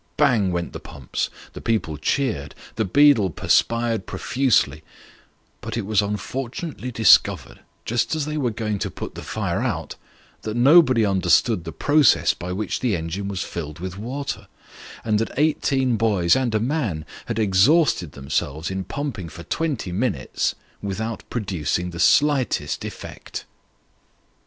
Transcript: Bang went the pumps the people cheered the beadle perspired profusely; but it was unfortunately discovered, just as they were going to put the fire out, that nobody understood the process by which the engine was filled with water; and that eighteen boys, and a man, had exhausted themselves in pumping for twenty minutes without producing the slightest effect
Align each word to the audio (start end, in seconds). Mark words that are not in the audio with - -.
Bang 0.17 0.51
went 0.51 0.73
the 0.73 0.79
pumps 0.79 1.29
the 1.53 1.61
people 1.61 1.95
cheered 1.95 2.55
the 2.75 2.83
beadle 2.85 3.29
perspired 3.29 4.07
profusely; 4.07 4.81
but 5.61 5.77
it 5.77 5.85
was 5.85 6.01
unfortunately 6.01 6.89
discovered, 6.89 7.59
just 7.85 8.15
as 8.15 8.25
they 8.25 8.35
were 8.35 8.49
going 8.49 8.79
to 8.79 8.89
put 8.89 9.13
the 9.13 9.21
fire 9.21 9.61
out, 9.61 9.93
that 10.41 10.55
nobody 10.57 11.05
understood 11.05 11.65
the 11.65 11.71
process 11.71 12.33
by 12.33 12.51
which 12.51 12.79
the 12.79 12.97
engine 12.97 13.27
was 13.27 13.43
filled 13.43 13.77
with 13.77 13.99
water; 13.99 14.47
and 15.05 15.19
that 15.19 15.37
eighteen 15.37 15.97
boys, 15.97 16.35
and 16.35 16.55
a 16.55 16.59
man, 16.59 17.05
had 17.27 17.37
exhausted 17.37 18.13
themselves 18.13 18.71
in 18.71 18.83
pumping 18.83 19.29
for 19.29 19.43
twenty 19.43 19.91
minutes 19.91 20.55
without 20.81 21.23
producing 21.29 21.91
the 21.91 21.99
slightest 21.99 22.83
effect 22.83 23.45